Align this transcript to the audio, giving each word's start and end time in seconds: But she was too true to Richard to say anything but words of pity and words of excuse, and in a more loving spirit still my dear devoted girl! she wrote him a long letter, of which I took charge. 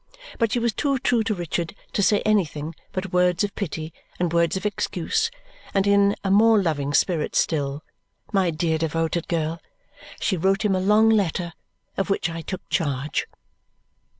But 0.39 0.51
she 0.51 0.57
was 0.57 0.73
too 0.73 0.97
true 0.97 1.21
to 1.25 1.35
Richard 1.35 1.75
to 1.93 2.01
say 2.01 2.21
anything 2.25 2.73
but 2.91 3.13
words 3.13 3.43
of 3.43 3.53
pity 3.53 3.93
and 4.19 4.33
words 4.33 4.57
of 4.57 4.65
excuse, 4.65 5.29
and 5.75 5.85
in 5.85 6.15
a 6.23 6.31
more 6.31 6.59
loving 6.59 6.91
spirit 6.95 7.35
still 7.35 7.83
my 8.33 8.49
dear 8.49 8.79
devoted 8.79 9.27
girl! 9.27 9.61
she 10.19 10.37
wrote 10.37 10.65
him 10.65 10.73
a 10.73 10.79
long 10.79 11.07
letter, 11.11 11.53
of 11.97 12.09
which 12.09 12.31
I 12.31 12.41
took 12.41 12.67
charge. 12.67 13.27